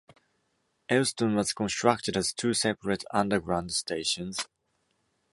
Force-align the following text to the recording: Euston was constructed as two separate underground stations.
Euston 0.89 1.35
was 1.35 1.53
constructed 1.53 2.17
as 2.17 2.33
two 2.33 2.55
separate 2.55 3.03
underground 3.11 3.71
stations. 3.71 4.47